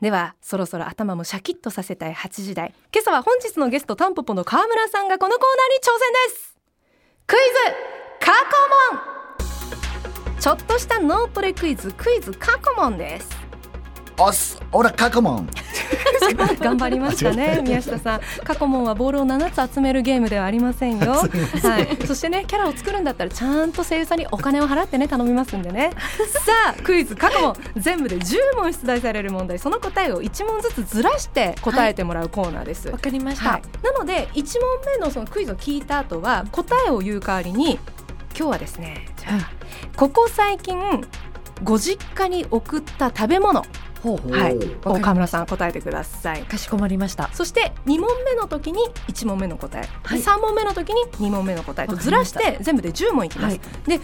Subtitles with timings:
[0.00, 2.74] ではそろそろ頭もシャキッとさせたい8時台。
[2.92, 6.56] 今朝は本日のゲストタンポポの川村さんがこのコーナーに挑戦です。
[7.26, 9.46] クイズ過去
[10.28, 10.38] 問。
[10.38, 13.30] ちょっとした脳トレクイズクイズ過去問です。
[14.18, 14.60] おっす。
[14.70, 15.48] オラ過去問。
[16.60, 18.20] 頑張りましたね宮下さん。
[18.44, 21.12] 過去問はボールを7つ集めるゲームではありませんよ。
[21.62, 22.06] はい。
[22.06, 25.90] そしてねキャラを作るんだったらちゃんと声優さんにお金を払ってね頼みますんでね。
[26.44, 27.16] さあクイズ。
[27.16, 29.58] 過去問全部で10問出題される問題。
[29.58, 32.88] その答えを1問ずつずらして答えてもらうコーナーです。
[32.88, 34.62] わ、かりました、はい、なので1問
[34.98, 37.78] 目のそのクイズを聞いた後は答えを言う代わりに
[38.36, 39.50] 今日はですねじゃあ、
[39.96, 40.76] ここ最近
[41.62, 43.64] ご実家に送った食べ物
[44.14, 44.58] はい。
[44.84, 46.42] お岡村さん答えてください。
[46.44, 47.30] かしこまりました。
[47.32, 50.20] そして2問目の時に1問目の答え、はい。
[50.20, 53.88] 3問目の時に2問目の答えとずらして全部で10問いきます、はい。
[53.88, 54.00] で9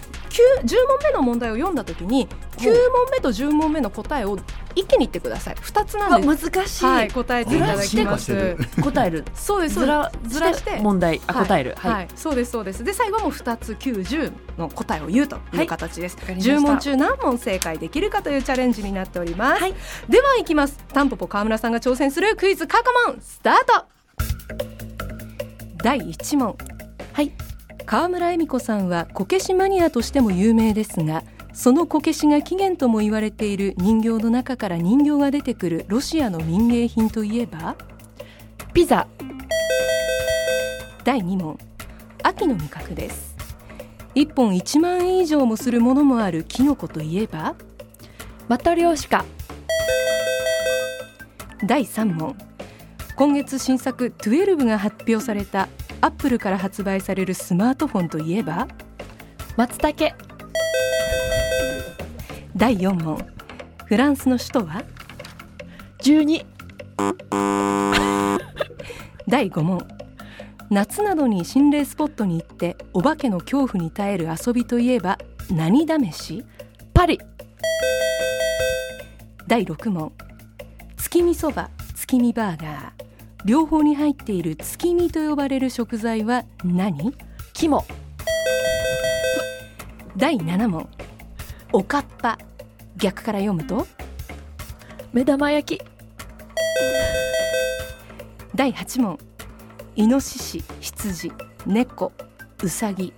[0.64, 2.74] 10問目の問題を読んだ時に9問
[3.12, 4.38] 目と10問目の答えを
[4.74, 5.54] 一気に言ってください。
[5.54, 8.56] 2つなん難しい、はい答えていただきます。
[8.82, 9.24] 答える。
[9.34, 11.74] そうですずらずらして問題あはい答える。
[11.78, 12.84] はい、はい、そうですそうです。
[12.84, 16.54] で最後も2つ90の答えを言うという形です、わかりました。
[16.54, 19.74] 10問中何問正解できるかというチャレンジになっております、はい。
[20.08, 20.78] ではいきます。
[20.92, 23.86] タンポポ川村さんが挑戦するクイズ過去問スタート。
[25.82, 26.56] 第1問。
[27.12, 27.32] はい。
[27.84, 37.76] 川村恵美子さんはこけしマニアとしても有名ですがそのこけしが起源とも言われている人形の中から人形が出てくるロシアの民芸品といえば
[38.72, 39.06] ピザ。
[41.04, 41.58] 第2問。
[42.22, 43.36] 秋の味覚です。
[44.14, 47.54] 1本1万円以上もするものもあるキノコといえば
[48.48, 49.24] マトリョーシカ
[51.66, 52.36] 第3問。
[53.14, 55.68] 今月新作12が発表された
[56.00, 58.66] アップルから発売されるスマートフォンといえば
[59.56, 60.31] 松茸
[62.62, 63.18] 第4問。
[63.86, 64.84] フランスの首都は
[65.98, 66.46] ？12
[69.26, 69.80] 第5問。
[70.70, 75.18] 夏などに心霊スポットに行ってお化けの恐怖に耐える遊びといえば
[75.50, 76.44] 何試し？
[76.94, 77.18] パリ。
[79.48, 80.12] 第6問。
[80.96, 83.44] 月見そば月見バーガー。
[83.44, 87.12] 両方に入っている月見と呼ばれる食材は何？
[87.54, 87.84] 肝。
[90.16, 90.88] 第7問。
[91.72, 92.38] おかっぱ
[92.96, 93.86] 逆から読むと
[95.12, 95.84] 目玉焼き。
[98.54, 99.18] 第8問。
[99.94, 101.32] イノシシ羊
[101.66, 102.12] 猫
[102.62, 103.12] ウサギ。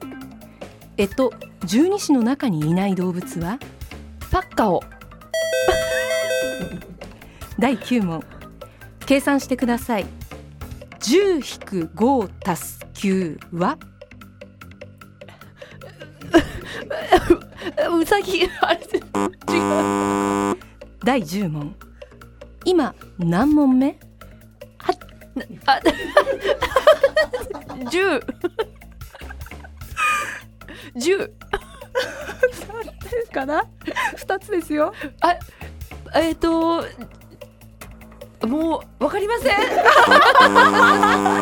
[0.96, 1.32] えと
[1.64, 3.58] 十二支の中にいない動物は
[4.30, 4.82] パッカオ。
[7.58, 8.22] 第9問。
[9.06, 10.06] 計算してください。
[11.00, 13.78] 10 5足す9は？
[17.98, 18.98] うさぎあれ違
[20.52, 20.56] う。
[21.04, 21.74] 第10問。
[22.64, 23.98] 今何問目？
[25.66, 25.80] あ
[27.90, 28.20] 十。
[30.96, 31.32] 十。
[33.32, 33.64] かな
[34.16, 34.94] ？2つですよ。
[35.20, 35.36] あ
[36.14, 36.84] えっ、と
[38.46, 39.54] もうわかりません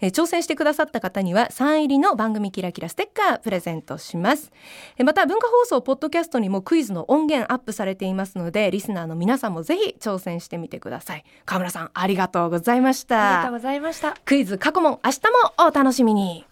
[0.00, 4.52] えー挑戦してくださった方にはサイン入りの番組キラキラステッカープレゼントします。
[4.98, 11.24] えーまた文化放送ポッドキャストにもクイズの音源アップされていますのでリスナーの皆さんもぜひ挑戦してみてください。
[11.44, 14.14] 川村さんありがとうございましありがとうたございました。
[14.24, 15.20] クイズ過去問明日
[15.58, 16.44] もお楽しみに